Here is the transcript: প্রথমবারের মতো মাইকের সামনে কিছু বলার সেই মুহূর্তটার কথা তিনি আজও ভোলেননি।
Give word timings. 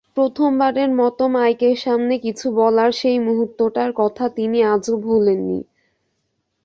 প্রথমবারের 0.17 0.91
মতো 0.95 1.23
মাইকের 1.27 1.75
সামনে 1.77 2.15
কিছু 2.19 2.47
বলার 2.53 2.91
সেই 2.91 3.17
মুহূর্তটার 3.19 3.91
কথা 3.95 4.25
তিনি 4.37 4.59
আজও 4.73 4.93
ভোলেননি। 5.01 5.59